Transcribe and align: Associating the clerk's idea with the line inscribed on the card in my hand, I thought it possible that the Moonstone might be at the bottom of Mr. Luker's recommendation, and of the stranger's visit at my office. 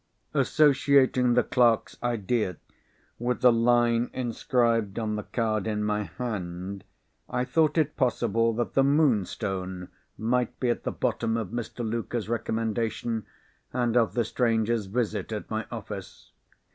Associating 0.33 1.35
the 1.35 1.43
clerk's 1.43 1.95
idea 2.01 2.57
with 3.19 3.41
the 3.41 3.53
line 3.53 4.09
inscribed 4.13 4.97
on 4.97 5.15
the 5.15 5.21
card 5.21 5.67
in 5.67 5.83
my 5.83 6.05
hand, 6.05 6.83
I 7.29 7.45
thought 7.45 7.77
it 7.77 7.95
possible 7.97 8.51
that 8.53 8.73
the 8.73 8.83
Moonstone 8.83 9.89
might 10.17 10.59
be 10.59 10.71
at 10.71 10.85
the 10.85 10.91
bottom 10.91 11.37
of 11.37 11.49
Mr. 11.49 11.87
Luker's 11.87 12.27
recommendation, 12.29 13.27
and 13.73 13.95
of 13.95 14.15
the 14.15 14.25
stranger's 14.25 14.87
visit 14.87 15.31
at 15.31 15.51
my 15.51 15.67
office. 15.69 16.31